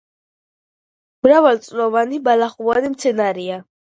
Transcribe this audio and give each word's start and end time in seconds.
მრავალწლოვანი 1.27 2.21
ბალახოვანი 2.29 2.91
მცენარეა. 2.97 3.63